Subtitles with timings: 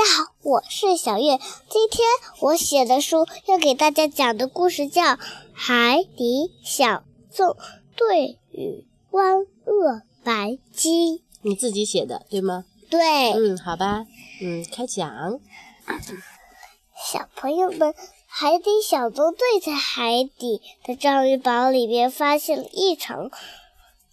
[0.00, 1.38] 家好，我是小月。
[1.68, 2.06] 今天
[2.40, 5.02] 我写的书要给大家讲的故事叫
[5.52, 7.54] 《海底小纵
[7.96, 11.18] 队与万恶白鸡》。
[11.42, 12.64] 你自己写的对吗？
[12.88, 14.06] 对，嗯，好吧，
[14.40, 15.38] 嗯，开讲。
[17.12, 17.94] 小朋友们，
[18.26, 23.30] 海底小纵队在海底的章鱼堡里面发现了异常。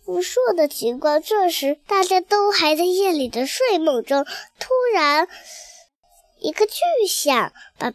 [0.06, 1.22] 无数的情况。
[1.22, 4.26] 这时，大家都还在夜里的睡梦中，
[4.58, 5.28] 突然，
[6.48, 6.74] 一个巨
[7.06, 7.92] 响把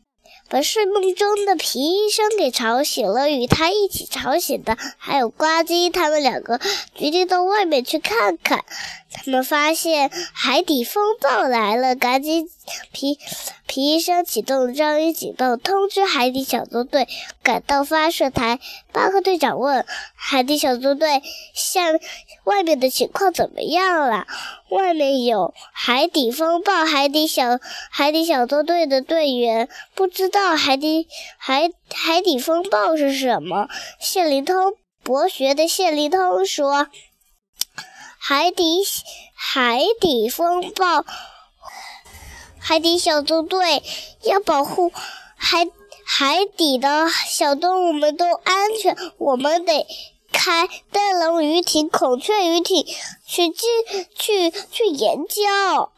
[0.51, 3.30] 把睡梦中的皮医生给吵醒了。
[3.30, 6.61] 与他一起吵醒的还有呱唧，他们两个
[6.95, 8.62] 决定到外面去看看。
[9.11, 12.51] 他们发现海底风暴来了，赶紧
[12.92, 13.19] 皮
[13.75, 17.09] 皮医生启动了章鱼警报，通知海底小纵队
[17.43, 18.61] 赶到发射台。
[18.93, 21.23] 巴克队长问海底小纵队
[21.57, 21.81] ：“下
[22.45, 24.27] 外面的情况怎么样了
[24.69, 27.59] ？”“外面有海底风暴。”海底小
[27.91, 33.70] 海底小纵队的队员不知道海底海海底风暴是什么。
[33.98, 36.89] 谢灵通博学的谢灵通说。
[38.19, 38.84] 海底
[39.34, 41.05] 海底风暴，
[42.64, 43.82] 海底小纵队
[44.22, 44.92] 要保护
[45.36, 45.68] 海
[46.05, 48.96] 海底的小动物们都安全。
[49.18, 49.84] 我们得
[50.32, 52.86] 开灯笼鱼艇、孔雀鱼艇
[53.27, 53.68] 去进
[54.14, 55.90] 去去研究。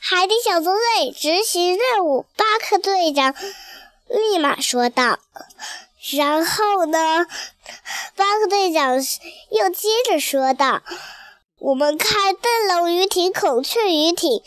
[0.00, 3.34] 海底小纵队执行任务，巴克队长
[4.08, 5.18] 立马说道。
[6.12, 7.26] 然后呢？
[8.14, 8.96] 巴克队长
[9.50, 10.82] 又接着说道
[11.58, 14.42] ：“我们开灯笼鱼艇、孔雀鱼艇，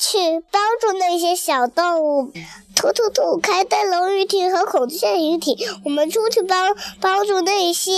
[0.00, 0.18] 去
[0.50, 2.32] 帮助那些小动物。
[2.74, 3.38] 突突突！
[3.38, 7.92] 开灯笼鱼艇和孔雀鱼艇，我们出去帮帮助那些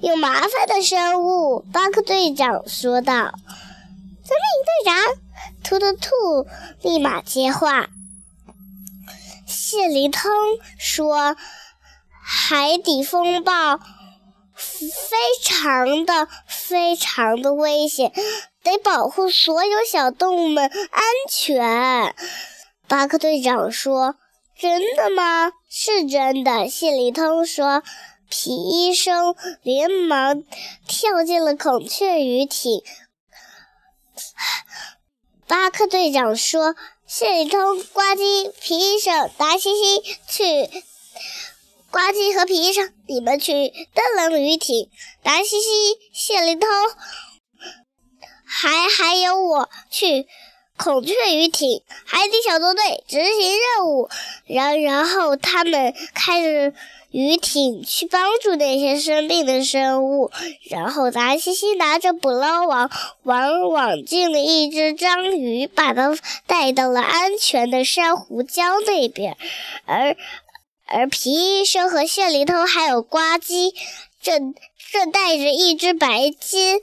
[0.00, 3.14] 有麻烦的生物。”巴克队长说道。
[4.26, 4.96] “遵命，队长！”
[5.62, 6.46] 突突突
[6.82, 7.86] 立马接话。
[9.46, 10.30] 谢灵通
[10.76, 11.36] 说。
[12.24, 13.80] 海底风暴
[14.88, 18.12] 非常的非常的危险，
[18.62, 22.14] 得保护所有小动物们安全。
[22.88, 24.16] 巴克队长说
[24.58, 25.52] ：“真的吗？
[25.70, 27.82] 是真的。”谢里通说
[28.28, 30.42] ：“皮医生连忙
[30.86, 32.82] 跳进了孔雀鱼艇。”
[35.48, 36.76] 巴克队长说
[37.06, 40.82] ：“谢里通、呱唧、皮医生、达西西去。”
[41.92, 44.88] 呱唧和皮医生，你们去灯笼鱼艇；
[45.22, 46.66] 达西西、谢灵通，
[48.46, 50.26] 还还有我去
[50.78, 51.82] 孔雀鱼艇。
[52.06, 54.08] 海底小纵队执行任务，
[54.46, 56.72] 然然后他们开着
[57.10, 60.30] 鱼艇去帮助那些生病的生物。
[60.70, 62.90] 然后达西西拿着捕捞网
[63.24, 66.16] 网网进了一只章鱼，把它
[66.46, 69.36] 带到了安全的珊瑚礁那边，
[69.84, 70.16] 而。
[70.92, 73.74] 而皮医生和谢里头还有呱唧，
[74.20, 74.54] 正
[74.92, 76.80] 正带着一只白金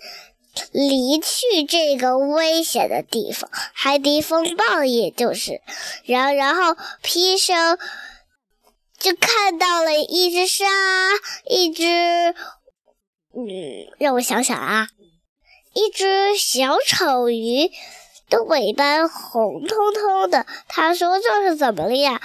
[0.71, 5.61] 离去这个危险的地方，海底风暴，也就是，
[6.05, 7.77] 然然后皮医生
[8.97, 10.65] 就看到了一只鲨，
[11.45, 11.83] 一只，
[13.35, 14.89] 嗯，让我想想啊，
[15.73, 17.71] 一只小丑鱼
[18.27, 22.19] 的尾巴红彤彤的，他说这是怎么了呀？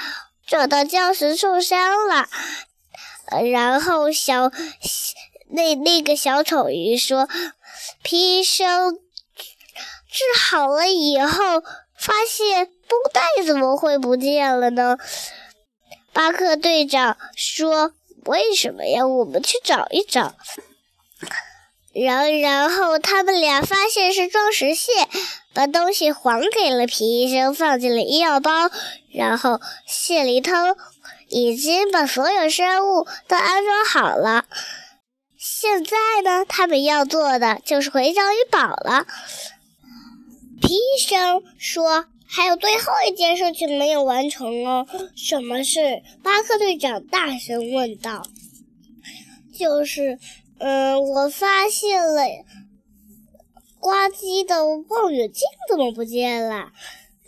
[0.46, 2.28] 找到礁石受伤了，
[3.52, 4.50] 然后小
[5.50, 7.28] 那那个小丑鱼说
[8.02, 11.60] ：“皮医生治好了以后，
[11.96, 14.98] 发现绷带怎么会不见了呢？”
[16.12, 17.94] 巴克队长说
[18.26, 19.06] ：“为什么呀？
[19.06, 20.34] 我们去找一找。”
[21.94, 24.90] 然然后他们俩发现是装石蟹，
[25.52, 28.68] 把东西还给了皮医生，放进了医药包。
[29.12, 30.76] 然后谢里通
[31.28, 34.44] 已经把所有生物都安装好了。
[35.38, 39.06] 现在呢，他们要做的就是回章鱼堡了。
[40.60, 46.02] 皮医生说：“还有最后一件事情没有完成哦。”什么事？
[46.24, 48.26] 巴克队长大声问道。
[49.56, 50.18] “就是。”
[50.58, 52.22] 嗯，我发现了
[53.80, 56.72] 呱唧的望远镜怎么不见了？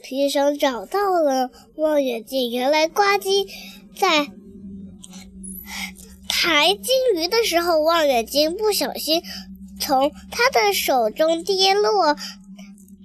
[0.02, 3.46] 皮医生找到了望远镜，原来呱唧
[3.98, 4.28] 在
[6.28, 6.86] 抬金
[7.16, 9.22] 鱼的时候，望远镜不小心
[9.80, 12.16] 从他的手中跌落，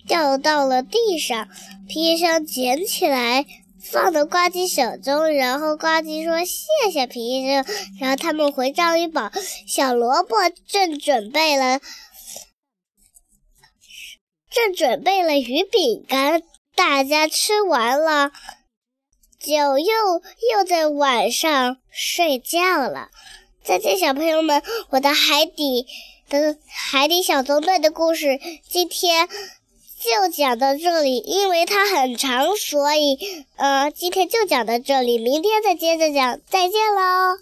[0.07, 1.47] 掉到了地上。
[1.87, 3.45] 皮医生捡起来。
[3.89, 7.65] 放到呱唧手中，然后呱唧说：“谢谢皮医生。”
[7.99, 9.31] 然后他们回章鱼堡，
[9.67, 10.35] 小萝卜
[10.67, 11.79] 正准备了，
[14.49, 16.43] 正准备了鱼饼干。
[16.73, 18.31] 大家吃完了，
[19.39, 19.85] 就又
[20.51, 23.09] 又在晚上睡觉了。
[23.63, 25.85] 再见，小朋友们，我的海底
[26.29, 29.27] 的海底小纵队的故事今天
[30.01, 37.37] 就讲到这里，因为它很长，所以呃，今天就讲到这里，明天再接着讲，再见喽。